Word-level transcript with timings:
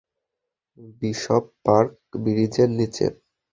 Bishop 0.99 1.43
park, 1.65 1.91
ব্রিজের 2.23 2.69
নিচে। 2.77 3.05